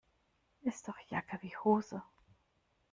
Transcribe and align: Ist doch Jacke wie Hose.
Ist 0.63 0.87
doch 0.87 0.97
Jacke 1.09 1.37
wie 1.43 1.55
Hose. 1.57 2.01